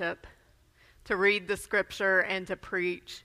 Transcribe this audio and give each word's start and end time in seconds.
worship, 0.00 0.26
to 1.04 1.16
read 1.16 1.46
the 1.46 1.56
scripture, 1.56 2.20
and 2.20 2.46
to 2.46 2.56
preach 2.56 3.22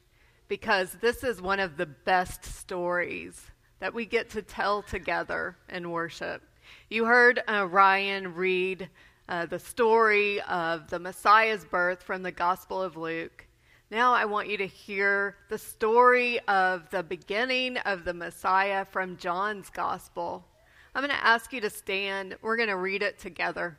because 0.50 0.92
this 1.00 1.24
is 1.24 1.42
one 1.42 1.60
of 1.60 1.78
the 1.78 1.86
best 1.86 2.44
stories 2.44 3.50
that 3.80 3.94
we 3.94 4.06
get 4.06 4.30
to 4.30 4.42
tell 4.42 4.82
together 4.82 5.56
in 5.70 5.90
worship. 5.90 6.42
You 6.90 7.06
heard 7.06 7.42
uh, 7.48 7.68
Ryan 7.68 8.34
read 8.36 8.90
uh, 9.30 9.46
the 9.46 9.60
story 9.60 10.42
of 10.42 10.90
the 10.90 11.00
Messiah's 11.00 11.64
birth 11.64 12.04
from 12.04 12.24
the 12.24 12.32
Gospel 12.32 12.82
of 12.82 12.98
Luke. 12.98 13.48
Now 13.90 14.14
I 14.14 14.26
want 14.26 14.50
you 14.50 14.58
to 14.58 14.68
hear 14.68 15.38
the 15.50 15.58
story 15.58 16.40
of 16.48 16.90
the 16.90 17.04
beginning 17.04 17.78
of 17.78 18.04
the 18.04 18.14
Messiah 18.14 18.84
from 18.84 19.16
John's 19.16 19.70
Gospel. 19.70 20.46
I'm 20.94 21.02
going 21.02 21.18
to 21.18 21.26
ask 21.26 21.54
you 21.54 21.62
to 21.62 21.70
stand. 21.70 22.36
We're 22.42 22.58
going 22.58 22.70
to 22.70 22.78
read 22.78 23.02
it 23.02 23.18
together. 23.18 23.78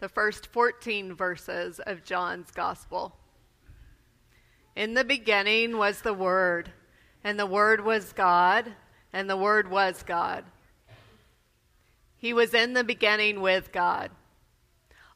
The 0.00 0.08
first 0.08 0.46
14 0.46 1.14
verses 1.14 1.80
of 1.80 2.04
John's 2.04 2.52
Gospel. 2.52 3.16
In 4.76 4.94
the 4.94 5.02
beginning 5.02 5.76
was 5.76 6.02
the 6.02 6.14
Word, 6.14 6.70
and 7.24 7.36
the 7.36 7.46
Word 7.46 7.84
was 7.84 8.12
God, 8.12 8.74
and 9.12 9.28
the 9.28 9.36
Word 9.36 9.68
was 9.68 10.04
God. 10.04 10.44
He 12.16 12.32
was 12.32 12.54
in 12.54 12.74
the 12.74 12.84
beginning 12.84 13.40
with 13.40 13.72
God. 13.72 14.12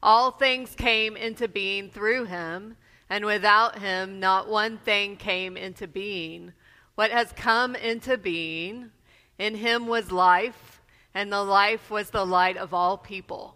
All 0.01 0.31
things 0.31 0.75
came 0.75 1.15
into 1.15 1.47
being 1.47 1.89
through 1.89 2.25
him, 2.25 2.75
and 3.09 3.23
without 3.23 3.79
him, 3.79 4.19
not 4.19 4.49
one 4.49 4.79
thing 4.79 5.15
came 5.15 5.55
into 5.55 5.87
being. 5.87 6.51
What 6.95 7.11
has 7.11 7.31
come 7.31 7.77
into 7.77 8.17
being, 8.17 8.91
in 9.39 9.55
him 9.55 9.87
was 9.87 10.11
life, 10.11 10.81
and 11.13 11.31
the 11.31 11.43
life 11.43 11.89
was 11.89 12.09
the 12.09 12.25
light 12.25 12.57
of 12.57 12.73
all 12.73 12.97
people. 12.97 13.55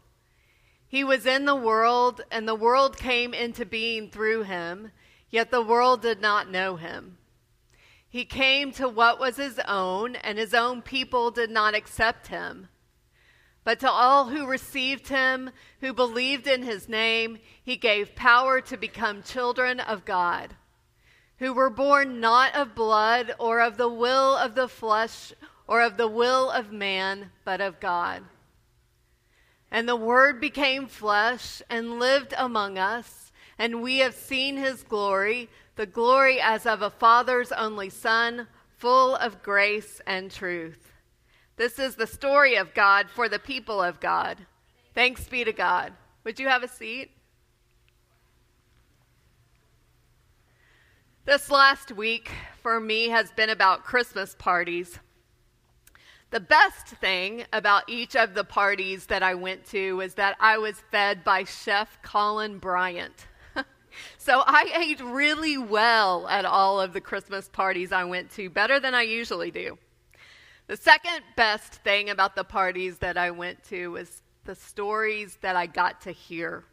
He 0.91 1.05
was 1.05 1.25
in 1.25 1.45
the 1.45 1.55
world, 1.55 2.19
and 2.29 2.45
the 2.45 2.53
world 2.53 2.97
came 2.97 3.33
into 3.33 3.65
being 3.65 4.09
through 4.09 4.43
him, 4.43 4.91
yet 5.29 5.49
the 5.49 5.61
world 5.61 6.01
did 6.01 6.19
not 6.19 6.51
know 6.51 6.75
him. 6.75 7.17
He 8.09 8.25
came 8.25 8.73
to 8.73 8.89
what 8.89 9.17
was 9.17 9.37
his 9.37 9.57
own, 9.59 10.17
and 10.17 10.37
his 10.37 10.53
own 10.53 10.81
people 10.81 11.31
did 11.31 11.49
not 11.49 11.73
accept 11.73 12.27
him. 12.27 12.67
But 13.63 13.79
to 13.79 13.89
all 13.89 14.31
who 14.31 14.45
received 14.45 15.07
him, 15.07 15.51
who 15.79 15.93
believed 15.93 16.45
in 16.45 16.63
his 16.63 16.89
name, 16.89 17.39
he 17.63 17.77
gave 17.77 18.13
power 18.13 18.59
to 18.59 18.75
become 18.75 19.23
children 19.23 19.79
of 19.79 20.03
God, 20.03 20.57
who 21.37 21.53
were 21.53 21.69
born 21.69 22.19
not 22.19 22.53
of 22.53 22.75
blood 22.75 23.33
or 23.39 23.61
of 23.61 23.77
the 23.77 23.87
will 23.87 24.35
of 24.35 24.55
the 24.55 24.67
flesh 24.67 25.31
or 25.67 25.81
of 25.81 25.95
the 25.95 26.09
will 26.09 26.51
of 26.51 26.73
man, 26.73 27.31
but 27.45 27.61
of 27.61 27.79
God. 27.79 28.23
And 29.71 29.87
the 29.87 29.95
Word 29.95 30.41
became 30.41 30.87
flesh 30.87 31.61
and 31.69 31.97
lived 31.97 32.33
among 32.37 32.77
us, 32.77 33.31
and 33.57 33.81
we 33.81 33.99
have 33.99 34.13
seen 34.13 34.57
his 34.57 34.83
glory, 34.83 35.49
the 35.77 35.85
glory 35.85 36.41
as 36.41 36.65
of 36.65 36.81
a 36.81 36.89
Father's 36.89 37.53
only 37.53 37.89
Son, 37.89 38.47
full 38.77 39.15
of 39.15 39.41
grace 39.41 40.01
and 40.05 40.29
truth. 40.29 40.91
This 41.55 41.79
is 41.79 41.95
the 41.95 42.07
story 42.07 42.55
of 42.55 42.73
God 42.73 43.09
for 43.09 43.29
the 43.29 43.39
people 43.39 43.81
of 43.81 43.99
God. 43.99 44.37
Thanks 44.93 45.27
be 45.27 45.43
to 45.43 45.53
God. 45.53 45.93
Would 46.23 46.39
you 46.39 46.47
have 46.47 46.63
a 46.63 46.67
seat? 46.67 47.11
This 51.23 51.51
last 51.51 51.91
week 51.91 52.31
for 52.61 52.79
me 52.79 53.09
has 53.09 53.31
been 53.31 53.51
about 53.51 53.83
Christmas 53.83 54.35
parties. 54.37 54.99
The 56.31 56.39
best 56.39 56.87
thing 56.87 57.43
about 57.51 57.89
each 57.89 58.15
of 58.15 58.33
the 58.35 58.45
parties 58.45 59.07
that 59.07 59.21
I 59.21 59.35
went 59.35 59.65
to 59.71 59.97
was 59.97 60.13
that 60.13 60.37
I 60.39 60.59
was 60.59 60.81
fed 60.89 61.25
by 61.25 61.43
Chef 61.43 62.01
Colin 62.03 62.57
Bryant. 62.57 63.27
so 64.17 64.41
I 64.47 64.71
ate 64.73 65.01
really 65.01 65.57
well 65.57 66.25
at 66.29 66.45
all 66.45 66.79
of 66.79 66.93
the 66.93 67.01
Christmas 67.01 67.49
parties 67.49 67.91
I 67.91 68.05
went 68.05 68.31
to, 68.31 68.49
better 68.49 68.79
than 68.79 68.95
I 68.95 69.01
usually 69.01 69.51
do. 69.51 69.77
The 70.67 70.77
second 70.77 71.19
best 71.35 71.75
thing 71.83 72.09
about 72.09 72.37
the 72.37 72.45
parties 72.45 72.99
that 72.99 73.17
I 73.17 73.31
went 73.31 73.65
to 73.65 73.91
was 73.91 74.21
the 74.45 74.55
stories 74.55 75.37
that 75.41 75.57
I 75.57 75.65
got 75.65 75.99
to 76.03 76.13
hear. 76.13 76.63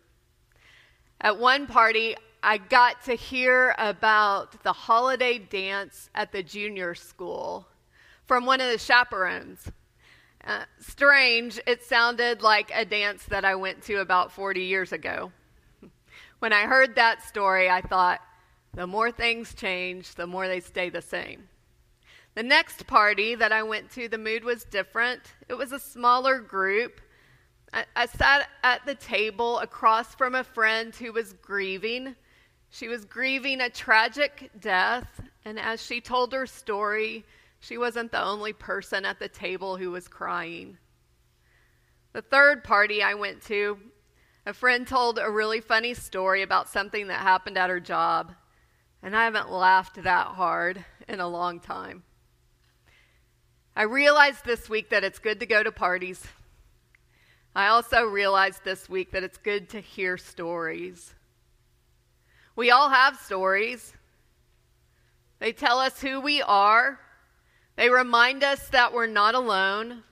At 1.21 1.37
one 1.37 1.67
party, 1.67 2.15
I 2.45 2.59
got 2.59 3.03
to 3.07 3.17
hear 3.17 3.75
about 3.77 4.63
the 4.63 4.73
holiday 4.73 5.37
dance 5.41 6.11
at 6.15 6.31
the 6.31 6.45
junior 6.45 6.95
school 6.95 7.67
from 8.29 8.45
one 8.45 8.61
of 8.61 8.71
the 8.71 8.79
chaperones. 8.79 9.73
Uh, 10.47 10.65
strange, 10.79 11.59
it 11.67 11.83
sounded 11.83 12.43
like 12.43 12.71
a 12.73 12.85
dance 12.85 13.25
that 13.25 13.45
I 13.45 13.57
went 13.57 13.83
to 13.85 13.97
about 13.97 14.31
40 14.33 14.63
years 14.63 14.93
ago. 14.93 15.33
When 16.39 16.53
I 16.53 16.67
heard 16.67 16.95
that 16.95 17.27
story, 17.27 17.69
I 17.69 17.81
thought, 17.81 18.21
the 18.75 18.87
more 18.87 19.11
things 19.11 19.55
change, 19.55 20.15
the 20.15 20.27
more 20.27 20.47
they 20.47 20.61
stay 20.61 20.91
the 20.91 21.03
same. 21.03 21.49
The 22.35 22.43
next 22.45 22.87
party 22.87 23.35
that 23.35 23.51
I 23.51 23.65
went 23.65 23.91
to, 23.93 24.09
the 24.09 24.19
mood 24.19 24.45
was 24.45 24.63
different. 24.65 25.23
It 25.49 25.55
was 25.55 25.73
a 25.73 25.81
smaller 25.81 26.39
group. 26.39 27.01
I, 27.73 27.85
I, 27.97 28.07
sat 28.07 28.49
at 28.63 28.87
the 28.87 28.95
table 28.95 29.59
across 29.59 30.15
from 30.15 30.35
a 30.35 30.45
friend 30.45 30.95
who 30.95 31.13
was 31.13 31.33
grieving. 31.33 32.15
She 32.71 32.89
was 32.89 33.05
grieving 33.05 33.61
a 33.61 33.69
tragic 33.69 34.51
death, 34.61 35.21
and 35.45 35.59
as 35.59 35.85
she 35.85 36.01
told 36.01 36.33
her 36.33 36.47
story, 36.47 37.25
she 37.61 37.77
wasn't 37.79 38.13
the 38.13 38.23
only 38.23 38.53
person 38.53 39.05
at 39.05 39.19
the 39.19 39.29
table 39.29 39.77
who 39.77 39.91
was 39.91 40.09
crying. 40.09 40.79
The 42.13 42.23
third 42.23 42.65
party 42.65 43.03
I 43.03 43.15
went 43.15 43.43
to, 43.43 43.79
a 44.47 44.53
friend 44.53 44.87
told 44.87 45.19
a 45.19 45.31
really 45.31 45.61
funny 45.61 45.95
story 45.95 46.43
about 46.43 46.69
something 46.69 47.09
that 47.09 47.21
happened 47.21 47.59
at 47.59 47.71
her 47.71 47.81
job, 47.81 48.33
and 49.03 49.15
I 49.15 49.25
haven't 49.25 49.51
laughed 49.51 50.03
that 50.03 50.29
hard 50.29 50.85
in 51.07 51.21
a 51.21 51.29
long 51.29 51.61
time. 51.61 52.03
I 53.77 53.83
realized 53.83 54.45
this 54.45 54.69
week 54.69 54.91
that 54.91 55.05
it's 55.05 55.19
good 55.19 55.39
to 55.41 55.47
go 55.47 55.63
to 55.63 55.71
parties. 55.71 56.27
I 57.55 57.69
also 57.69 58.05
realized 58.05 58.65
this 58.65 58.89
week 58.89 59.13
that 59.13 59.23
it's 59.23 59.39
good 59.39 59.69
to 59.71 59.81
hear 59.81 60.17
stories. 60.17 61.15
We 62.57 62.71
all 62.71 62.89
have 62.89 63.19
stories. 63.19 63.93
They 65.39 65.53
tell 65.53 65.79
us 65.79 66.01
who 66.01 66.21
we 66.21 66.43
are, 66.43 66.99
they 67.79 67.89
remind 67.89 68.43
us 68.43 68.69
that 68.71 68.93
we're 68.93 69.07
not 69.07 69.37
alone, 69.37 70.03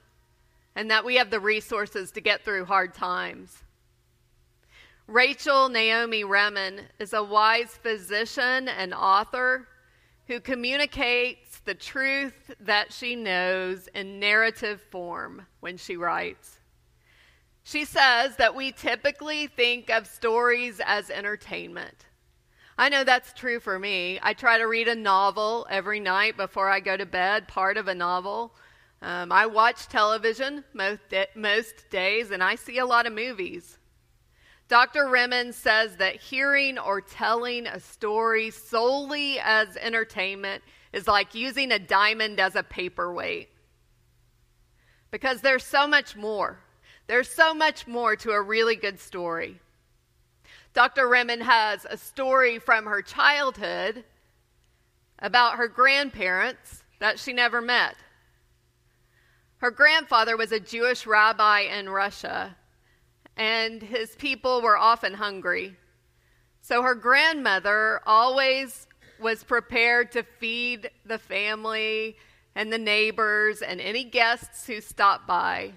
and 0.77 0.89
that 0.93 1.05
we 1.05 1.17
have 1.17 1.31
the 1.31 1.41
resources 1.41 2.13
to 2.13 2.21
get 2.21 2.45
through 2.45 2.65
hard 2.65 2.95
times. 2.95 3.65
Rachel 5.09 5.69
Naomi 5.69 6.23
Remen 6.23 6.83
is 7.01 7.13
a 7.13 7.25
wise 7.25 7.71
physician 7.71 8.69
and 8.69 8.95
author 8.95 9.67
who 10.29 10.39
communicates 10.39 11.59
the 11.65 11.75
truth 11.75 12.53
that 12.61 12.93
she 12.93 13.17
knows 13.17 13.89
in 13.97 14.21
narrative 14.21 14.81
form 14.93 15.45
when 15.59 15.77
she 15.77 15.97
writes. 15.97 16.61
She 17.65 17.85
says 17.85 18.37
that 18.37 18.55
we 18.55 18.71
typically 18.71 19.49
think 19.49 19.91
of 19.91 20.07
stories 20.07 20.81
as 20.85 21.11
entertainment. 21.11 22.07
I 22.79 22.91
know 22.91 23.05
that's 23.05 23.33
true 23.33 23.59
for 23.59 23.79
me. 23.79 24.19
I 24.23 24.35
try 24.35 24.59
to 24.59 24.67
read 24.67 24.89
a 24.89 24.95
novel 24.95 25.67
every 25.71 25.99
night 25.99 26.37
before 26.37 26.69
I 26.69 26.81
go 26.81 26.97
to 26.97 27.07
bed, 27.07 27.49
part 27.49 27.79
of 27.79 27.89
a 27.89 27.95
novel. 27.95 28.55
Um, 29.01 29.33
I 29.33 29.47
watch 29.47 29.89
television 29.89 30.63
most, 30.75 31.01
most 31.35 31.89
days, 31.91 32.31
and 32.31 32.43
I 32.43 32.55
see 32.55 32.79
a 32.79 32.87
lot 32.87 33.07
of 33.07 33.15
movies. 33.15 33.79
Dr. 34.69 35.07
Remen 35.07 35.55
says 35.55 35.97
that 35.97 36.17
hearing 36.17 36.79
or 36.79 37.01
telling 37.01 37.67
a 37.67 37.81
story 37.81 38.51
solely 38.51 39.39
as 39.39 39.77
entertainment 39.77 40.63
is 40.93 41.07
like 41.07 41.35
using 41.35 41.73
a 41.73 41.79
diamond 41.79 42.41
as 42.41 42.57
a 42.57 42.63
paperweight. 42.63 43.49
Because 45.11 45.41
there's 45.41 45.65
so 45.65 45.87
much 45.87 46.17
more. 46.17 46.59
There's 47.07 47.29
so 47.29 47.55
much 47.55 47.87
more 47.87 48.17
to 48.17 48.33
a 48.33 48.43
really 48.43 48.77
good 48.77 48.99
story. 48.99 49.61
Dr. 50.77 51.09
Remen 51.09 51.41
has 51.41 51.87
a 51.89 51.97
story 51.97 52.59
from 52.59 52.85
her 52.85 53.01
childhood 53.01 54.05
about 55.19 55.57
her 55.57 55.69
grandparents 55.69 56.85
that 56.99 57.19
she 57.19 57.33
never 57.33 57.63
met. 57.63 57.95
Her 59.57 59.71
grandfather 59.71 60.37
was 60.37 60.53
a 60.53 60.61
Jewish 60.61 61.07
rabbi 61.07 61.61
in 61.61 61.89
Russia 61.89 62.57
and 63.39 63.83
his 63.83 64.17
people 64.17 64.61
were 64.61 64.77
often 64.77 65.15
hungry. 65.15 65.75
So 66.61 66.83
her 66.83 66.95
grandmother 66.95 68.03
always 68.07 68.87
was 69.19 69.45
prepared 69.45 70.13
to 70.13 70.25
feed 70.25 70.91
the 71.07 71.17
family 71.17 72.19
and 72.55 72.71
the 72.71 72.77
neighbors 72.77 73.63
and 73.63 73.81
any 73.81 74.05
guests 74.05 74.67
who 74.67 74.83
stopped 74.83 75.27
by. 75.27 75.73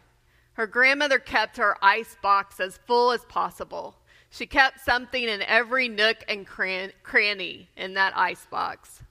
Her 0.56 0.68
grandmother 0.68 1.20
kept 1.20 1.56
her 1.56 1.78
ice 1.82 2.18
box 2.22 2.60
as 2.60 2.82
full 2.86 3.14
as 3.14 3.24
possible. 3.30 3.96
She 4.30 4.46
kept 4.46 4.80
something 4.80 5.24
in 5.24 5.42
every 5.42 5.88
nook 5.88 6.18
and 6.28 6.46
cran- 6.46 6.94
cranny 7.04 7.70
in 7.76 7.96
that 7.96 8.16
ice 8.16 8.46
box. 8.46 9.02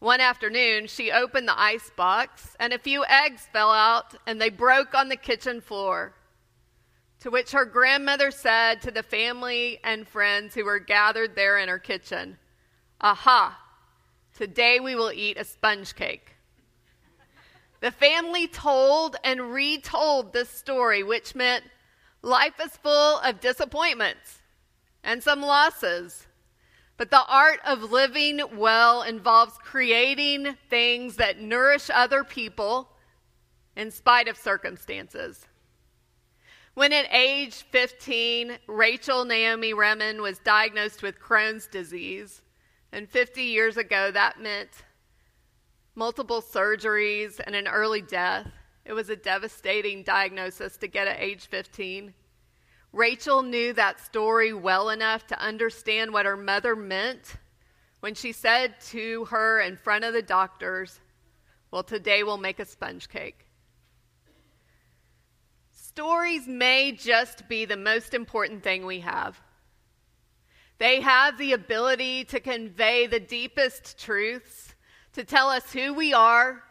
One 0.00 0.20
afternoon, 0.20 0.86
she 0.86 1.10
opened 1.10 1.48
the 1.48 1.58
ice 1.58 1.90
box, 1.96 2.56
and 2.60 2.72
a 2.72 2.78
few 2.78 3.04
eggs 3.06 3.48
fell 3.52 3.72
out 3.72 4.14
and 4.26 4.40
they 4.40 4.50
broke 4.50 4.94
on 4.94 5.08
the 5.08 5.16
kitchen 5.16 5.60
floor. 5.60 6.14
To 7.20 7.30
which 7.30 7.50
her 7.50 7.64
grandmother 7.64 8.30
said 8.30 8.80
to 8.82 8.92
the 8.92 9.02
family 9.02 9.80
and 9.82 10.06
friends 10.06 10.54
who 10.54 10.64
were 10.64 10.78
gathered 10.78 11.34
there 11.34 11.58
in 11.58 11.68
her 11.68 11.80
kitchen, 11.80 12.38
Aha, 13.00 13.58
today 14.36 14.78
we 14.78 14.94
will 14.94 15.10
eat 15.10 15.36
a 15.36 15.44
sponge 15.44 15.96
cake. 15.96 16.36
The 17.80 17.90
family 17.90 18.46
told 18.46 19.16
and 19.24 19.52
retold 19.52 20.32
this 20.32 20.48
story, 20.48 21.02
which 21.02 21.34
meant 21.34 21.64
life 22.22 22.54
is 22.62 22.76
full 22.76 23.18
of 23.18 23.40
disappointments 23.40 24.38
and 25.04 25.22
some 25.22 25.40
losses 25.40 26.26
but 26.98 27.10
the 27.12 27.24
art 27.28 27.60
of 27.64 27.92
living 27.92 28.40
well 28.56 29.02
involves 29.02 29.56
creating 29.58 30.56
things 30.68 31.14
that 31.16 31.40
nourish 31.40 31.88
other 31.94 32.24
people 32.24 32.90
in 33.76 33.92
spite 33.92 34.26
of 34.26 34.36
circumstances. 34.36 35.46
When 36.74 36.92
at 36.92 37.06
age 37.12 37.64
15, 37.70 38.58
Rachel 38.66 39.24
Naomi 39.24 39.72
Remen 39.72 40.20
was 40.20 40.40
diagnosed 40.40 41.02
with 41.02 41.20
Crohn's 41.20 41.68
disease, 41.68 42.42
and 42.90 43.08
50 43.08 43.42
years 43.42 43.76
ago 43.76 44.10
that 44.10 44.40
meant 44.40 44.70
multiple 45.94 46.42
surgeries 46.42 47.40
and 47.44 47.54
an 47.54 47.68
early 47.68 48.02
death. 48.02 48.48
It 48.88 48.94
was 48.94 49.10
a 49.10 49.16
devastating 49.16 50.02
diagnosis 50.02 50.78
to 50.78 50.88
get 50.88 51.06
at 51.06 51.20
age 51.20 51.46
15. 51.46 52.14
Rachel 52.90 53.42
knew 53.42 53.74
that 53.74 54.00
story 54.00 54.54
well 54.54 54.88
enough 54.88 55.26
to 55.26 55.38
understand 55.38 56.10
what 56.10 56.24
her 56.24 56.38
mother 56.38 56.74
meant 56.74 57.34
when 58.00 58.14
she 58.14 58.32
said 58.32 58.80
to 58.86 59.26
her 59.26 59.60
in 59.60 59.76
front 59.76 60.04
of 60.04 60.14
the 60.14 60.22
doctors, 60.22 61.00
Well, 61.70 61.82
today 61.82 62.22
we'll 62.22 62.38
make 62.38 62.60
a 62.60 62.64
sponge 62.64 63.10
cake. 63.10 63.44
Stories 65.70 66.48
may 66.48 66.92
just 66.92 67.46
be 67.46 67.66
the 67.66 67.76
most 67.76 68.14
important 68.14 68.62
thing 68.62 68.86
we 68.86 69.00
have. 69.00 69.38
They 70.78 71.02
have 71.02 71.36
the 71.36 71.52
ability 71.52 72.24
to 72.24 72.40
convey 72.40 73.06
the 73.06 73.20
deepest 73.20 73.98
truths, 73.98 74.74
to 75.12 75.24
tell 75.24 75.50
us 75.50 75.74
who 75.74 75.92
we 75.92 76.14
are, 76.14 76.62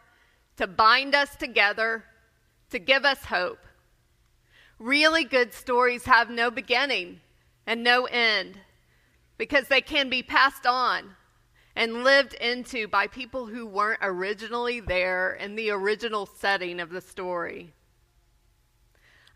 to 0.58 0.66
bind 0.66 1.14
us 1.14 1.34
together, 1.36 2.04
to 2.70 2.78
give 2.78 3.04
us 3.04 3.24
hope. 3.24 3.64
Really 4.78 5.24
good 5.24 5.52
stories 5.52 6.04
have 6.04 6.30
no 6.30 6.50
beginning 6.50 7.20
and 7.66 7.82
no 7.82 8.04
end 8.04 8.60
because 9.36 9.68
they 9.68 9.80
can 9.80 10.10
be 10.10 10.22
passed 10.22 10.66
on 10.66 11.14
and 11.74 12.04
lived 12.04 12.34
into 12.34 12.88
by 12.88 13.06
people 13.06 13.46
who 13.46 13.64
weren't 13.64 14.00
originally 14.02 14.80
there 14.80 15.32
in 15.34 15.54
the 15.54 15.70
original 15.70 16.26
setting 16.26 16.80
of 16.80 16.90
the 16.90 17.00
story. 17.00 17.72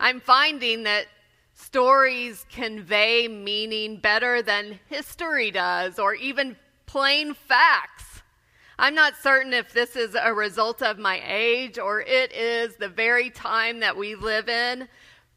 I'm 0.00 0.18
finding 0.18 0.82
that 0.82 1.06
stories 1.54 2.44
convey 2.50 3.28
meaning 3.28 3.98
better 3.98 4.42
than 4.42 4.80
history 4.88 5.52
does 5.52 6.00
or 6.00 6.14
even 6.14 6.56
plain 6.86 7.34
facts. 7.34 8.11
I'm 8.78 8.94
not 8.94 9.16
certain 9.16 9.52
if 9.52 9.72
this 9.72 9.96
is 9.96 10.16
a 10.20 10.32
result 10.32 10.82
of 10.82 10.98
my 10.98 11.22
age 11.26 11.78
or 11.78 12.00
it 12.00 12.32
is 12.32 12.76
the 12.76 12.88
very 12.88 13.30
time 13.30 13.80
that 13.80 13.96
we 13.96 14.14
live 14.14 14.48
in, 14.48 14.88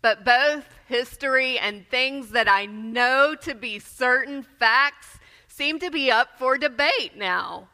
but 0.01 0.23
both 0.23 0.65
history 0.87 1.57
and 1.59 1.87
things 1.89 2.29
that 2.31 2.47
I 2.47 2.65
know 2.65 3.35
to 3.41 3.53
be 3.53 3.79
certain 3.79 4.43
facts 4.43 5.19
seem 5.47 5.79
to 5.79 5.91
be 5.91 6.11
up 6.11 6.37
for 6.37 6.57
debate 6.57 7.17
now. 7.17 7.69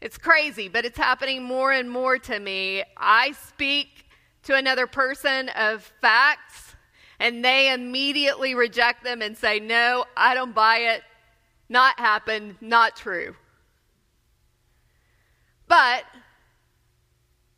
It's 0.00 0.18
crazy, 0.18 0.68
but 0.68 0.84
it's 0.84 0.98
happening 0.98 1.42
more 1.42 1.70
and 1.70 1.88
more 1.88 2.18
to 2.18 2.40
me. 2.40 2.82
I 2.96 3.32
speak 3.32 4.06
to 4.44 4.54
another 4.56 4.86
person 4.86 5.48
of 5.50 5.82
facts, 6.00 6.74
and 7.20 7.44
they 7.44 7.72
immediately 7.72 8.54
reject 8.54 9.04
them 9.04 9.22
and 9.22 9.38
say, 9.38 9.60
No, 9.60 10.04
I 10.16 10.34
don't 10.34 10.54
buy 10.54 10.78
it. 10.78 11.02
Not 11.68 12.00
happened, 12.00 12.56
not 12.60 12.96
true. 12.96 13.36
But 15.72 16.04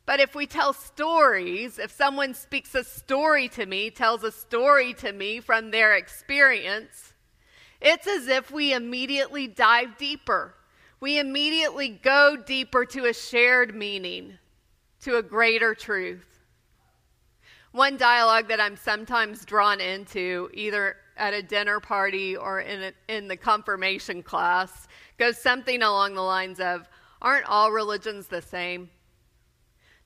but 0.07 0.21
if 0.21 0.37
we 0.37 0.47
tell 0.47 0.73
stories, 0.73 1.81
if 1.81 1.91
someone 1.91 2.33
speaks 2.35 2.73
a 2.77 2.85
story 2.85 3.49
to 3.49 3.67
me, 3.67 3.91
tells 3.91 4.23
a 4.23 4.31
story 4.31 4.95
to 4.95 5.13
me 5.13 5.41
from 5.41 5.73
their 5.73 5.97
experience, 5.97 7.13
it's 7.81 8.07
as 8.07 8.29
if 8.29 8.53
we 8.53 8.73
immediately 8.73 9.49
dive 9.49 9.99
deeper. 9.99 10.55
We 11.01 11.19
immediately 11.19 11.89
go 11.89 12.37
deeper 12.37 12.85
to 12.85 13.07
a 13.07 13.13
shared 13.13 13.75
meaning, 13.75 14.39
to 15.01 15.17
a 15.17 15.23
greater 15.23 15.75
truth. 15.75 16.39
One 17.73 17.97
dialogue 17.97 18.47
that 18.47 18.61
I'm 18.61 18.77
sometimes 18.77 19.45
drawn 19.45 19.81
into, 19.81 20.51
either 20.55 20.99
at 21.17 21.35
a 21.35 21.43
dinner 21.43 21.81
party 21.81 22.37
or 22.37 22.61
in, 22.61 22.81
a, 22.85 22.93
in 23.09 23.27
the 23.27 23.37
confirmation 23.37 24.23
class, 24.23 24.87
goes 25.19 25.37
something 25.37 25.83
along 25.83 26.15
the 26.15 26.23
lines 26.23 26.61
of 26.61 26.89
Aren't 27.25 27.47
all 27.47 27.73
religions 27.73 28.27
the 28.27 28.43
same? 28.43 28.91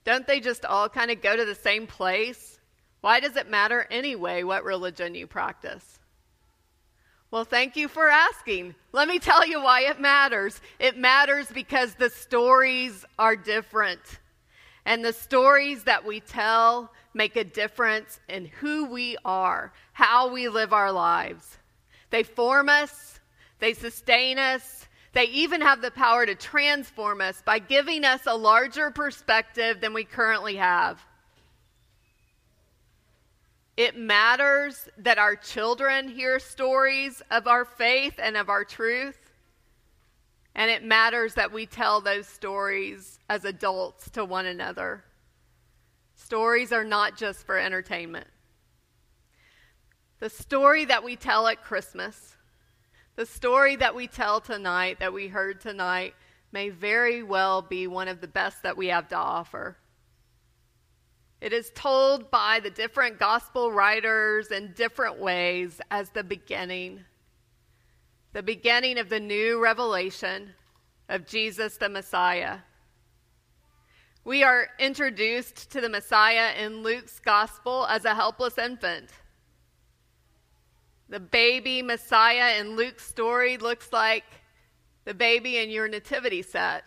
Don't 0.05 0.25
they 0.25 0.39
just 0.39 0.63
all 0.63 0.87
kind 0.87 1.11
of 1.11 1.21
go 1.21 1.35
to 1.35 1.43
the 1.43 1.53
same 1.53 1.85
place? 1.85 2.61
Why 3.01 3.19
does 3.19 3.35
it 3.35 3.49
matter 3.49 3.85
anyway 3.91 4.43
what 4.43 4.63
religion 4.63 5.15
you 5.15 5.27
practice? 5.27 5.99
Well, 7.29 7.43
thank 7.43 7.75
you 7.75 7.89
for 7.89 8.09
asking. 8.09 8.73
Let 8.93 9.09
me 9.09 9.19
tell 9.19 9.45
you 9.45 9.61
why 9.61 9.81
it 9.81 9.99
matters. 9.99 10.61
It 10.79 10.97
matters 10.97 11.47
because 11.53 11.93
the 11.93 12.09
stories 12.09 13.05
are 13.19 13.35
different. 13.35 13.99
And 14.85 15.03
the 15.03 15.13
stories 15.13 15.83
that 15.83 16.05
we 16.05 16.21
tell 16.21 16.89
make 17.13 17.35
a 17.35 17.43
difference 17.43 18.21
in 18.29 18.45
who 18.45 18.85
we 18.85 19.17
are, 19.25 19.73
how 19.91 20.31
we 20.31 20.47
live 20.47 20.71
our 20.71 20.91
lives. 20.91 21.57
They 22.11 22.23
form 22.23 22.69
us, 22.69 23.19
they 23.59 23.73
sustain 23.73 24.39
us, 24.39 24.87
they 25.13 25.25
even 25.25 25.61
have 25.61 25.81
the 25.81 25.91
power 25.91 26.25
to 26.25 26.35
transform 26.35 27.21
us 27.21 27.41
by 27.43 27.59
giving 27.59 28.05
us 28.05 28.21
a 28.25 28.35
larger 28.35 28.91
perspective 28.91 29.81
than 29.81 29.93
we 29.93 30.03
currently 30.03 30.55
have. 30.57 31.03
It 33.75 33.97
matters 33.97 34.89
that 34.97 35.17
our 35.17 35.35
children 35.35 36.09
hear 36.09 36.37
stories 36.37 37.21
of 37.31 37.47
our 37.47 37.63
faith 37.63 38.19
and 38.21 38.35
of 38.35 38.49
our 38.49 38.65
truth. 38.65 39.17
And 40.53 40.69
it 40.69 40.83
matters 40.83 41.35
that 41.35 41.53
we 41.53 41.65
tell 41.65 42.01
those 42.01 42.27
stories 42.27 43.19
as 43.29 43.45
adults 43.45 44.09
to 44.11 44.25
one 44.25 44.45
another. 44.45 45.05
Stories 46.15 46.73
are 46.73 46.83
not 46.83 47.15
just 47.15 47.45
for 47.45 47.57
entertainment. 47.57 48.27
The 50.19 50.29
story 50.29 50.83
that 50.83 51.03
we 51.03 51.15
tell 51.15 51.47
at 51.47 51.63
Christmas 51.63 52.35
the 53.19 53.25
story 53.25 53.75
that 53.75 53.93
we 53.93 54.07
tell 54.07 54.39
tonight, 54.39 54.97
that 55.01 55.11
we 55.11 55.27
heard 55.27 55.59
tonight, 55.59 56.15
may 56.53 56.69
very 56.69 57.21
well 57.21 57.61
be 57.61 57.85
one 57.85 58.07
of 58.07 58.21
the 58.21 58.29
best 58.29 58.63
that 58.63 58.77
we 58.77 58.87
have 58.87 59.09
to 59.09 59.17
offer. 59.17 59.75
It 61.41 61.51
is 61.51 61.69
told 61.75 62.31
by 62.31 62.61
the 62.61 62.69
different 62.69 63.19
gospel 63.19 63.73
writers 63.73 64.51
in 64.51 64.71
different 64.71 65.19
ways 65.19 65.81
as 65.91 66.09
the 66.11 66.23
beginning, 66.23 67.01
the 68.31 68.41
beginning 68.41 68.97
of 68.97 69.09
the 69.09 69.19
new 69.19 69.61
revelation 69.61 70.53
of 71.09 71.27
Jesus 71.27 71.75
the 71.75 71.89
Messiah. 71.89 72.59
We 74.23 74.43
are 74.43 74.69
introduced 74.79 75.71
to 75.71 75.81
the 75.81 75.89
Messiah 75.89 76.53
in 76.57 76.83
Luke's 76.83 77.19
gospel 77.19 77.85
as 77.87 78.05
a 78.05 78.15
helpless 78.15 78.57
infant. 78.57 79.09
The 81.09 81.19
baby 81.19 81.81
Messiah 81.81 82.59
in 82.59 82.75
Luke's 82.75 83.05
story 83.05 83.57
looks 83.57 83.91
like 83.91 84.25
the 85.05 85.15
baby 85.15 85.57
in 85.57 85.71
your 85.71 85.87
nativity 85.87 86.43
set. 86.43 86.83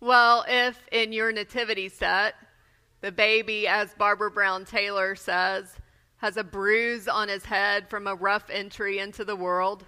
Well, 0.00 0.42
if 0.48 0.80
in 0.90 1.12
your 1.12 1.32
nativity 1.32 1.90
set, 1.90 2.34
the 3.02 3.12
baby, 3.12 3.68
as 3.68 3.94
Barbara 3.94 4.30
Brown 4.30 4.64
Taylor 4.64 5.14
says, 5.14 5.76
has 6.16 6.38
a 6.38 6.44
bruise 6.44 7.08
on 7.08 7.28
his 7.28 7.44
head 7.44 7.90
from 7.90 8.06
a 8.06 8.14
rough 8.14 8.48
entry 8.48 9.00
into 9.00 9.22
the 9.22 9.36
world, 9.36 9.84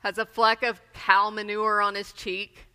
has 0.00 0.18
a 0.18 0.26
fleck 0.26 0.64
of 0.64 0.82
cow 0.92 1.30
manure 1.30 1.80
on 1.80 1.94
his 1.94 2.12
cheek, 2.12 2.66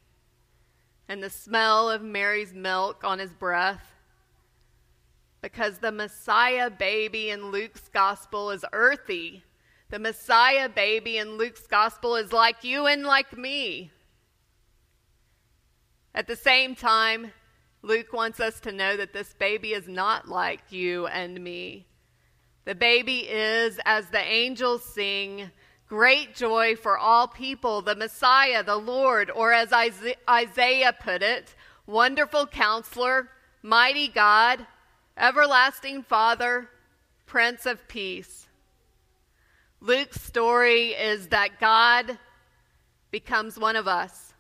and 1.10 1.22
the 1.22 1.30
smell 1.30 1.90
of 1.90 2.02
Mary's 2.02 2.54
milk 2.54 3.04
on 3.04 3.20
his 3.20 3.34
breath, 3.34 3.94
because 5.42 5.80
the 5.80 5.92
Messiah 5.92 6.70
baby 6.70 7.30
in 7.30 7.52
Luke's 7.52 7.88
gospel 7.88 8.52
is 8.52 8.66
earthy. 8.74 9.44
The 9.90 10.00
Messiah 10.00 10.70
baby 10.70 11.18
in 11.18 11.38
Luke's 11.38 11.66
gospel 11.66 12.16
is 12.16 12.34
like 12.34 12.64
you 12.64 12.86
and 12.86 13.04
like 13.04 13.38
me. 13.38 13.92
At 16.14 16.28
the 16.28 16.36
same 16.36 16.76
time, 16.76 17.32
Luke 17.82 18.12
wants 18.12 18.40
us 18.40 18.60
to 18.62 18.72
know 18.72 18.98
that 18.98 19.14
this 19.14 19.34
baby 19.40 19.74
is 19.74 19.88
not 19.88 20.28
like 20.28 20.72
you 20.72 21.08
and 21.08 21.42
me. 21.42 21.88
The 22.66 22.76
baby 22.76 23.20
is, 23.20 23.80
as 23.86 24.08
the 24.08 24.20
angels 24.20 24.84
sing, 24.84 25.50
great 25.88 26.36
joy 26.36 26.76
for 26.76 26.98
all 26.98 27.28
people, 27.28 27.82
the 27.82 27.96
Messiah, 27.96 28.64
the 28.64 28.76
Lord, 28.76 29.32
or 29.32 29.54
as 29.54 29.72
Isaiah 29.74 30.94
put 31.00 31.24
it, 31.24 31.56
wonderful 31.88 32.46
counselor, 32.46 33.30
mighty 33.64 34.08
God, 34.08 34.68
everlasting 35.20 36.02
Father, 36.02 36.70
Prince 37.26 37.66
of 37.66 37.86
Peace. 37.88 38.48
Luke's 39.82 40.22
story 40.22 40.92
is 40.92 41.28
that 41.28 41.60
God 41.60 42.18
becomes 43.12 43.60
one 43.60 43.76
of 43.76 43.88
us. 43.88 44.34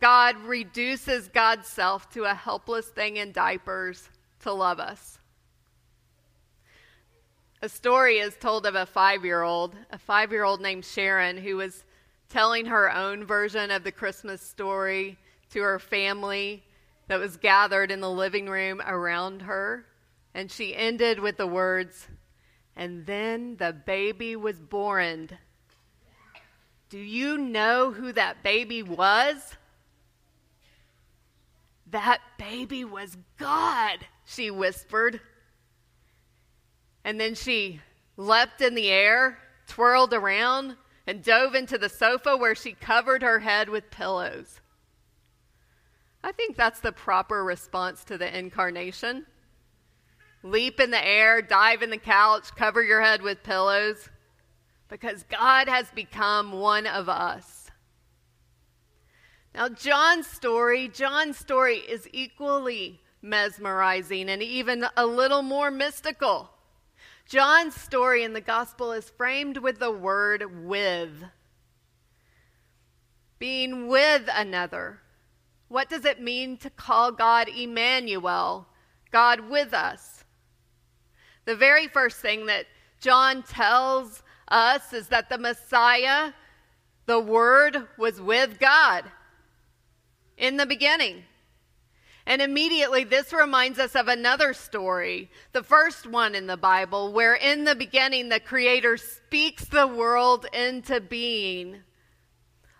God 0.00 0.36
reduces 0.44 1.28
God's 1.28 1.68
self 1.68 2.08
to 2.10 2.24
a 2.24 2.34
helpless 2.34 2.86
thing 2.86 3.16
in 3.16 3.32
diapers 3.32 4.08
to 4.40 4.52
love 4.52 4.80
us. 4.80 5.18
A 7.60 7.68
story 7.68 8.18
is 8.18 8.36
told 8.36 8.66
of 8.66 8.76
a 8.76 8.86
five 8.86 9.24
year 9.24 9.42
old, 9.42 9.74
a 9.90 9.98
five 9.98 10.30
year 10.30 10.44
old 10.44 10.60
named 10.60 10.84
Sharon, 10.84 11.36
who 11.36 11.56
was 11.56 11.84
telling 12.28 12.66
her 12.66 12.94
own 12.94 13.24
version 13.24 13.70
of 13.70 13.84
the 13.84 13.92
Christmas 13.92 14.40
story 14.40 15.18
to 15.50 15.60
her 15.60 15.78
family 15.78 16.62
that 17.08 17.18
was 17.18 17.36
gathered 17.36 17.90
in 17.90 18.00
the 18.00 18.10
living 18.10 18.48
room 18.48 18.80
around 18.86 19.42
her. 19.42 19.86
And 20.34 20.50
she 20.50 20.76
ended 20.76 21.18
with 21.18 21.38
the 21.38 21.46
words, 21.46 22.06
and 22.76 23.06
then 23.06 23.56
the 23.56 23.72
baby 23.72 24.36
was 24.36 24.60
born. 24.60 25.30
Do 26.90 26.98
you 26.98 27.36
know 27.36 27.90
who 27.90 28.12
that 28.12 28.42
baby 28.42 28.82
was? 28.82 29.56
That 31.90 32.20
baby 32.38 32.84
was 32.84 33.16
God, 33.38 33.98
she 34.26 34.50
whispered. 34.50 35.20
And 37.04 37.18
then 37.18 37.34
she 37.34 37.80
leapt 38.16 38.60
in 38.60 38.74
the 38.74 38.90
air, 38.90 39.38
twirled 39.66 40.12
around, 40.12 40.76
and 41.06 41.24
dove 41.24 41.54
into 41.54 41.78
the 41.78 41.88
sofa 41.88 42.36
where 42.36 42.54
she 42.54 42.72
covered 42.72 43.22
her 43.22 43.38
head 43.38 43.70
with 43.70 43.90
pillows. 43.90 44.60
I 46.22 46.32
think 46.32 46.56
that's 46.56 46.80
the 46.80 46.92
proper 46.92 47.44
response 47.44 48.04
to 48.04 48.18
the 48.18 48.36
incarnation. 48.36 49.26
Leap 50.42 50.80
in 50.80 50.90
the 50.90 51.04
air, 51.04 51.42
dive 51.42 51.82
in 51.82 51.90
the 51.90 51.98
couch, 51.98 52.54
cover 52.56 52.82
your 52.82 53.00
head 53.00 53.22
with 53.22 53.42
pillows, 53.42 54.08
because 54.88 55.24
God 55.24 55.68
has 55.68 55.90
become 55.90 56.52
one 56.52 56.86
of 56.86 57.08
us. 57.08 57.70
Now, 59.54 59.68
John's 59.68 60.26
story, 60.26 60.88
John's 60.88 61.36
story 61.36 61.78
is 61.78 62.08
equally 62.12 63.00
mesmerizing 63.22 64.28
and 64.28 64.42
even 64.42 64.86
a 64.96 65.06
little 65.06 65.42
more 65.42 65.70
mystical. 65.70 66.50
John's 67.26 67.74
story 67.74 68.22
in 68.22 68.32
the 68.32 68.40
gospel 68.40 68.92
is 68.92 69.10
framed 69.10 69.58
with 69.58 69.78
the 69.80 69.90
word 69.90 70.66
with. 70.66 71.24
Being 73.38 73.88
with 73.88 74.28
another. 74.32 75.00
What 75.68 75.90
does 75.90 76.04
it 76.04 76.20
mean 76.20 76.56
to 76.58 76.70
call 76.70 77.12
God 77.12 77.48
Emmanuel, 77.48 78.66
God 79.12 79.48
with 79.48 79.74
us? 79.74 80.24
The 81.44 81.56
very 81.56 81.88
first 81.88 82.18
thing 82.18 82.46
that 82.46 82.66
John 83.00 83.42
tells 83.42 84.22
us 84.48 84.92
is 84.92 85.08
that 85.08 85.28
the 85.28 85.38
Messiah, 85.38 86.32
the 87.06 87.20
Word, 87.20 87.86
was 87.96 88.20
with 88.20 88.58
God 88.58 89.04
in 90.36 90.56
the 90.56 90.66
beginning. 90.66 91.24
And 92.26 92.42
immediately, 92.42 93.04
this 93.04 93.32
reminds 93.32 93.78
us 93.78 93.94
of 93.94 94.08
another 94.08 94.52
story, 94.52 95.30
the 95.52 95.62
first 95.62 96.06
one 96.06 96.34
in 96.34 96.46
the 96.46 96.58
Bible, 96.58 97.12
where 97.12 97.34
in 97.34 97.64
the 97.64 97.74
beginning 97.74 98.28
the 98.28 98.40
Creator 98.40 98.98
speaks 98.98 99.64
the 99.64 99.86
world 99.86 100.44
into 100.52 101.00
being. 101.00 101.80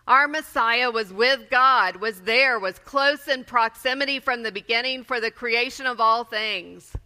Our 0.09 0.27
Messiah 0.27 0.91
was 0.91 1.13
with 1.13 1.51
God, 1.51 1.97
was 1.97 2.23
there, 2.23 2.59
was 2.59 2.79
close 2.79 3.29
in 3.29 3.45
proximity 3.45 4.21
from 4.21 4.43
the 4.43 4.51
beginning 4.51 5.05
for 5.05 5.21
the 5.21 5.31
creation 5.31 5.85
of 5.85 6.01
all 6.01 6.25
things. 6.25 6.97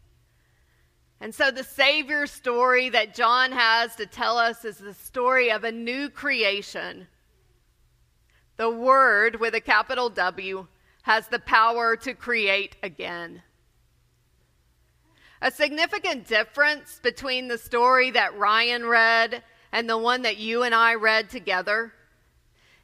And 1.20 1.34
so, 1.34 1.50
the 1.50 1.64
Savior 1.64 2.28
story 2.28 2.90
that 2.90 3.12
John 3.12 3.50
has 3.50 3.96
to 3.96 4.06
tell 4.06 4.38
us 4.38 4.64
is 4.64 4.78
the 4.78 4.94
story 4.94 5.50
of 5.50 5.64
a 5.64 5.72
new 5.72 6.10
creation. 6.10 7.08
The 8.56 8.70
Word, 8.70 9.40
with 9.40 9.56
a 9.56 9.60
capital 9.60 10.08
W, 10.08 10.68
has 11.02 11.26
the 11.26 11.40
power 11.40 11.96
to 11.96 12.14
create 12.14 12.76
again. 12.84 13.42
A 15.40 15.50
significant 15.50 16.28
difference 16.28 17.00
between 17.02 17.48
the 17.48 17.58
story 17.58 18.12
that 18.12 18.38
Ryan 18.38 18.86
read 18.86 19.42
and 19.72 19.90
the 19.90 19.98
one 19.98 20.22
that 20.22 20.36
you 20.36 20.62
and 20.62 20.72
I 20.72 20.94
read 20.94 21.30
together 21.30 21.94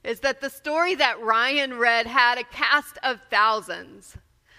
is 0.04 0.20
that 0.20 0.40
the 0.40 0.50
story 0.50 0.94
that 0.94 1.20
Ryan 1.20 1.78
read 1.78 2.06
had 2.06 2.38
a 2.38 2.44
cast 2.44 2.98
of 3.02 3.20
thousands. 3.30 4.16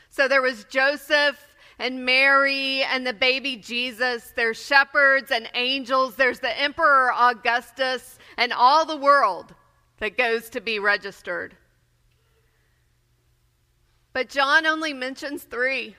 So 0.09 0.27
there 0.27 0.41
was 0.41 0.65
Joseph 0.65 1.39
and 1.79 2.05
Mary 2.05 2.83
and 2.83 3.07
the 3.07 3.13
baby 3.13 3.55
Jesus, 3.55 4.33
there's 4.35 4.61
shepherds 4.61 5.31
and 5.31 5.49
angels, 5.53 6.15
there's 6.15 6.39
the 6.39 6.59
Emperor 6.59 7.11
Augustus, 7.13 8.19
and 8.37 8.51
all 8.51 8.85
the 8.85 8.97
world 8.97 9.55
that 9.99 10.17
goes 10.17 10.49
to 10.49 10.61
be 10.61 10.77
registered. 10.79 11.55
But 14.11 14.29
John 14.29 14.65
only 14.65 14.91
mentions 14.91 15.43
three. 15.43 15.95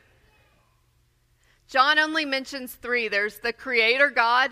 John 1.66 1.99
only 1.99 2.25
mentions 2.25 2.75
three 2.75 3.09
there's 3.09 3.38
the 3.38 3.52
Creator 3.52 4.11
God, 4.11 4.50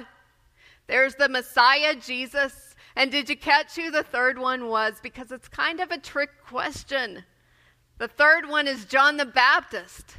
there's 0.86 1.14
the 1.16 1.28
Messiah 1.28 1.94
Jesus, 1.94 2.74
and 2.98 3.12
did 3.12 3.28
you 3.28 3.36
catch 3.36 3.76
who 3.76 3.92
the 3.92 4.02
third 4.02 4.40
one 4.40 4.66
was? 4.66 4.94
Because 5.00 5.30
it's 5.30 5.46
kind 5.46 5.78
of 5.78 5.92
a 5.92 5.98
trick 5.98 6.30
question. 6.44 7.24
The 7.98 8.08
third 8.08 8.48
one 8.48 8.66
is 8.66 8.86
John 8.86 9.16
the 9.16 9.24
Baptist. 9.24 10.16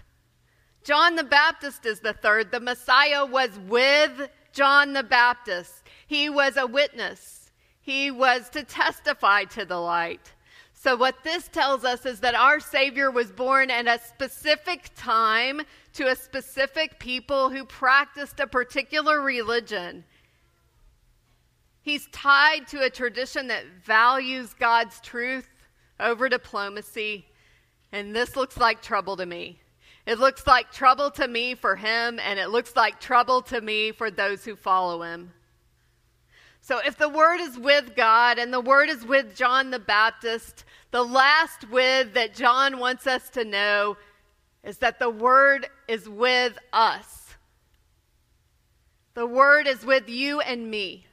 John 0.86 1.18
the 1.18 1.26
Baptist 1.26 1.86
is 1.86 2.00
the 2.00 2.14
third. 2.14 2.52
The 2.54 2.62
Messiah 2.62 3.26
was 3.26 3.50
with 3.68 4.30
John 4.54 4.94
the 4.94 5.04
Baptist. 5.04 5.84
He 6.08 6.30
was 6.30 6.56
a 6.56 6.66
witness, 6.66 7.52
he 7.82 8.12
was 8.12 8.50
to 8.52 8.64
testify 8.64 9.44
to 9.44 9.66
the 9.66 9.78
light. 9.78 10.32
So, 10.74 10.96
what 10.96 11.22
this 11.26 11.50
tells 11.50 11.84
us 11.84 12.06
is 12.06 12.22
that 12.22 12.34
our 12.34 12.62
Savior 12.62 13.12
was 13.12 13.30
born 13.30 13.70
at 13.70 13.88
a 13.88 14.02
specific 14.08 14.92
time 14.96 15.64
to 15.96 16.08
a 16.08 16.16
specific 16.16 16.98
people 16.98 17.50
who 17.50 17.66
practiced 17.66 18.40
a 18.40 18.48
particular 18.48 19.20
religion. 19.20 20.06
He's 21.90 22.06
tied 22.12 22.68
to 22.68 22.84
a 22.84 22.90
tradition 22.92 23.48
that 23.48 23.66
values 23.84 24.54
God's 24.54 25.00
truth 25.02 25.50
over 26.00 26.30
diplomacy, 26.30 27.26
and 27.92 28.16
this 28.16 28.36
looks 28.36 28.58
like 28.58 28.84
trouble 28.84 29.18
to 29.18 29.26
me. 29.26 29.60
It 30.06 30.20
looks 30.20 30.46
like 30.46 30.72
trouble 30.72 31.10
to 31.10 31.28
me 31.28 31.56
for 31.56 31.76
him, 31.76 32.20
and 32.20 32.38
it 32.38 32.52
looks 32.52 32.76
like 32.76 33.00
trouble 33.00 33.42
to 33.42 33.60
me 33.60 33.92
for 33.92 34.12
those 34.12 34.46
who 34.46 34.56
follow 34.56 35.02
him. 35.02 35.34
So, 36.62 36.78
if 36.78 36.96
the 36.96 37.10
word 37.10 37.42
is 37.42 37.58
with 37.58 37.96
God 37.96 38.38
and 38.38 38.54
the 38.54 38.62
word 38.62 38.90
is 38.90 39.04
with 39.04 39.36
John 39.36 39.72
the 39.72 39.80
Baptist, 39.80 40.66
the 40.92 41.04
last 41.04 41.72
with 41.72 42.14
that 42.14 42.36
John 42.36 42.78
wants 42.78 43.08
us 43.08 43.32
to 43.32 43.44
know 43.44 43.98
is 44.64 44.78
that 44.78 45.00
the 45.00 45.10
word 45.10 45.68
is 45.88 46.08
with 46.08 46.56
us. 46.72 47.34
The 49.16 49.26
word 49.26 49.66
is 49.66 49.84
with 49.84 50.08
you 50.08 50.40
and 50.40 50.70
me. 50.70 51.08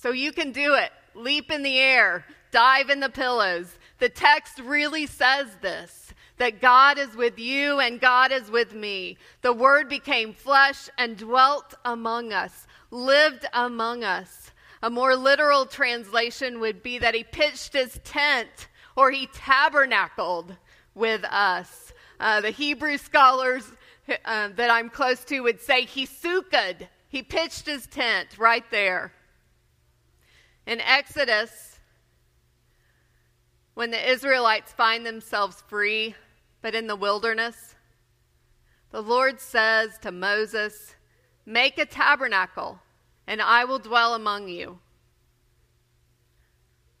So 0.00 0.12
you 0.12 0.32
can 0.32 0.52
do 0.52 0.74
it. 0.74 0.90
Leap 1.14 1.50
in 1.50 1.62
the 1.62 1.78
air, 1.78 2.24
dive 2.50 2.90
in 2.90 3.00
the 3.00 3.08
pillows. 3.08 3.66
The 3.98 4.08
text 4.08 4.58
really 4.60 5.06
says 5.06 5.48
this 5.60 6.14
that 6.38 6.60
God 6.60 6.98
is 6.98 7.14
with 7.14 7.38
you 7.38 7.80
and 7.80 8.00
God 8.00 8.32
is 8.32 8.50
with 8.50 8.74
me. 8.74 9.18
The 9.42 9.52
word 9.52 9.90
became 9.90 10.32
flesh 10.32 10.88
and 10.96 11.18
dwelt 11.18 11.74
among 11.84 12.32
us 12.32 12.66
lived 12.90 13.46
among 13.52 14.04
us. 14.04 14.52
A 14.82 14.90
more 14.90 15.14
literal 15.14 15.66
translation 15.66 16.60
would 16.60 16.82
be 16.82 16.98
that 16.98 17.14
he 17.14 17.24
pitched 17.24 17.72
his 17.72 18.00
tent 18.04 18.68
or 18.96 19.10
he 19.10 19.28
tabernacled 19.32 20.56
with 20.94 21.24
us. 21.24 21.92
Uh, 22.18 22.40
the 22.40 22.50
Hebrew 22.50 22.98
scholars 22.98 23.70
uh, 24.24 24.48
that 24.48 24.70
I'm 24.70 24.90
close 24.90 25.24
to 25.24 25.40
would 25.40 25.60
say 25.60 25.84
he 25.84 26.06
sukkahd. 26.06 26.88
He 27.08 27.22
pitched 27.22 27.66
his 27.66 27.86
tent 27.86 28.38
right 28.38 28.64
there. 28.70 29.12
In 30.70 30.80
Exodus, 30.80 31.80
when 33.74 33.90
the 33.90 34.08
Israelites 34.08 34.72
find 34.72 35.04
themselves 35.04 35.64
free, 35.66 36.14
but 36.62 36.76
in 36.76 36.86
the 36.86 36.94
wilderness, 36.94 37.74
the 38.92 39.02
Lord 39.02 39.40
says 39.40 39.98
to 40.02 40.12
Moses, 40.12 40.94
Make 41.44 41.76
a 41.78 41.86
tabernacle, 41.86 42.78
and 43.26 43.42
I 43.42 43.64
will 43.64 43.80
dwell 43.80 44.14
among 44.14 44.46
you. 44.46 44.78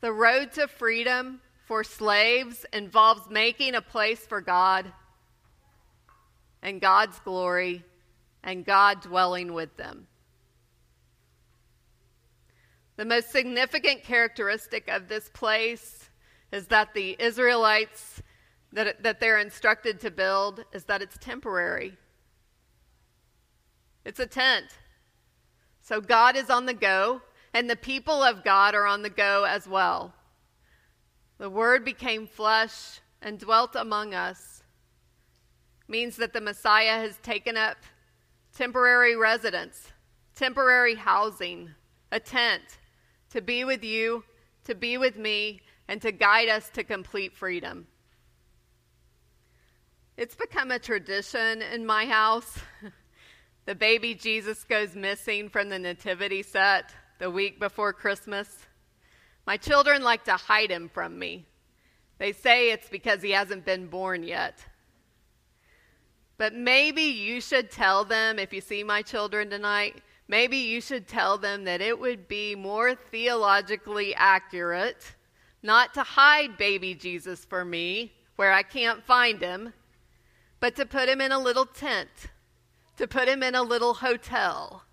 The 0.00 0.12
road 0.12 0.50
to 0.54 0.66
freedom 0.66 1.40
for 1.64 1.84
slaves 1.84 2.66
involves 2.72 3.30
making 3.30 3.76
a 3.76 3.80
place 3.80 4.26
for 4.26 4.40
God 4.40 4.92
and 6.60 6.80
God's 6.80 7.20
glory 7.20 7.84
and 8.42 8.64
God 8.64 9.00
dwelling 9.00 9.52
with 9.52 9.76
them. 9.76 10.08
The 13.00 13.06
most 13.06 13.30
significant 13.30 14.04
characteristic 14.04 14.86
of 14.88 15.08
this 15.08 15.30
place 15.30 16.10
is 16.52 16.66
that 16.66 16.92
the 16.92 17.16
Israelites 17.18 18.20
that, 18.74 19.02
that 19.02 19.20
they're 19.20 19.38
instructed 19.38 20.00
to 20.00 20.10
build 20.10 20.66
is 20.74 20.84
that 20.84 21.00
it's 21.00 21.16
temporary. 21.16 21.96
It's 24.04 24.20
a 24.20 24.26
tent. 24.26 24.66
So 25.80 26.02
God 26.02 26.36
is 26.36 26.50
on 26.50 26.66
the 26.66 26.74
go, 26.74 27.22
and 27.54 27.70
the 27.70 27.74
people 27.74 28.22
of 28.22 28.44
God 28.44 28.74
are 28.74 28.84
on 28.84 29.00
the 29.00 29.08
go 29.08 29.44
as 29.44 29.66
well. 29.66 30.12
The 31.38 31.48
Word 31.48 31.86
became 31.86 32.26
flesh 32.26 33.00
and 33.22 33.38
dwelt 33.38 33.76
among 33.76 34.12
us. 34.12 34.62
Means 35.88 36.16
that 36.16 36.34
the 36.34 36.42
Messiah 36.42 36.98
has 36.98 37.16
taken 37.22 37.56
up 37.56 37.78
temporary 38.54 39.16
residence, 39.16 39.90
temporary 40.34 40.96
housing, 40.96 41.70
a 42.12 42.20
tent 42.20 42.76
to 43.30 43.40
be 43.40 43.64
with 43.64 43.84
you, 43.84 44.24
to 44.64 44.74
be 44.74 44.98
with 44.98 45.16
me, 45.16 45.60
and 45.88 46.02
to 46.02 46.12
guide 46.12 46.48
us 46.48 46.68
to 46.70 46.84
complete 46.84 47.34
freedom. 47.34 47.86
It's 50.16 50.34
become 50.34 50.70
a 50.70 50.78
tradition 50.78 51.62
in 51.62 51.86
my 51.86 52.04
house. 52.04 52.58
the 53.66 53.74
baby 53.74 54.14
Jesus 54.14 54.64
goes 54.64 54.94
missing 54.94 55.48
from 55.48 55.68
the 55.68 55.78
nativity 55.78 56.42
set 56.42 56.92
the 57.18 57.30
week 57.30 57.58
before 57.58 57.92
Christmas. 57.92 58.66
My 59.46 59.56
children 59.56 60.02
like 60.02 60.24
to 60.24 60.32
hide 60.32 60.70
him 60.70 60.88
from 60.88 61.18
me. 61.18 61.46
They 62.18 62.32
say 62.32 62.70
it's 62.70 62.88
because 62.88 63.22
he 63.22 63.30
hasn't 63.30 63.64
been 63.64 63.86
born 63.86 64.22
yet. 64.22 64.58
But 66.36 66.54
maybe 66.54 67.02
you 67.02 67.40
should 67.40 67.70
tell 67.70 68.04
them, 68.04 68.38
if 68.38 68.52
you 68.52 68.60
see 68.60 68.84
my 68.84 69.02
children 69.02 69.50
tonight, 69.50 70.02
maybe 70.30 70.56
you 70.56 70.80
should 70.80 71.08
tell 71.08 71.36
them 71.36 71.64
that 71.64 71.80
it 71.80 71.98
would 71.98 72.28
be 72.28 72.54
more 72.54 72.94
theologically 72.94 74.14
accurate 74.14 75.16
not 75.60 75.92
to 75.92 76.04
hide 76.04 76.56
baby 76.56 76.94
Jesus 76.94 77.44
for 77.44 77.64
me 77.64 78.12
where 78.36 78.52
I 78.52 78.62
can't 78.62 79.02
find 79.02 79.42
him, 79.42 79.72
but 80.60 80.76
to 80.76 80.86
put 80.86 81.08
him 81.08 81.20
in 81.20 81.32
a 81.32 81.38
little 81.38 81.66
tent, 81.66 82.08
to 82.96 83.08
put 83.08 83.28
him 83.28 83.42
in 83.42 83.56
a 83.56 83.62
little 83.62 83.92
hotel, 83.92 84.84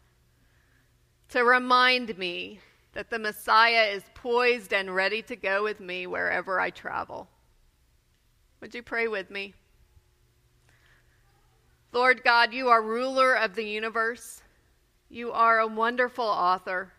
to 1.30 1.44
remind 1.44 2.18
me 2.18 2.60
that 2.94 3.12
the 3.12 3.20
Messiah 3.20 3.92
is 3.92 4.04
poised 4.16 4.74
and 4.74 4.94
ready 4.94 5.22
to 5.22 5.36
go 5.36 5.64
with 5.64 5.80
me 5.80 6.08
wherever 6.08 6.60
I 6.60 6.72
travel. 6.72 7.30
Would 8.60 8.74
you 8.74 8.82
pray 8.82 9.08
with 9.08 9.30
me? 9.30 9.54
Lord 11.94 12.24
God, 12.24 12.54
you 12.54 12.70
are 12.70 12.82
ruler 12.82 13.36
of 13.36 13.54
the 13.54 13.64
universe. 13.64 14.42
You 15.10 15.32
are 15.32 15.60
a 15.60 15.68
wonderful 15.68 16.26
author, 16.26 16.92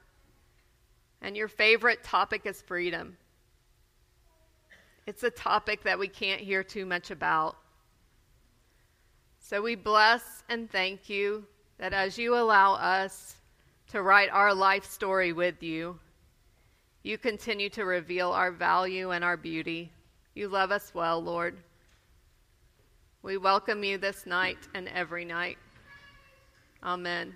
and 1.21 1.37
your 1.37 1.49
favorite 1.49 2.03
topic 2.03 2.43
is 2.47 2.63
freedom. 2.63 3.17
It's 5.07 5.23
a 5.23 5.31
topic 5.31 5.83
that 5.85 5.99
we 5.99 6.09
can't 6.09 6.41
hear 6.41 6.63
too 6.63 6.87
much 6.87 7.11
about. 7.11 7.57
So 9.41 9.63
we 9.63 9.75
bless 9.75 10.43
and 10.49 10.71
thank 10.71 11.09
you 11.09 11.45
that 11.79 11.93
as 11.93 12.19
you 12.19 12.35
allow 12.35 12.75
us 12.75 13.37
to 13.89 14.03
write 14.03 14.31
our 14.31 14.53
life 14.53 14.85
story 14.85 15.33
with 15.33 15.63
you, 15.63 15.99
you 17.03 17.17
continue 17.17 17.71
to 17.71 17.85
reveal 17.85 18.31
our 18.31 18.51
value 18.51 19.13
and 19.13 19.25
our 19.25 19.37
beauty. 19.37 19.91
You 20.35 20.49
love 20.49 20.71
us 20.71 20.93
well, 20.95 21.23
Lord. 21.23 21.57
We 23.23 23.39
welcome 23.39 23.83
you 23.83 23.97
this 23.99 24.27
night 24.27 24.59
and 24.75 24.89
every 24.89 25.25
night. 25.25 25.59
Amen. 26.83 27.35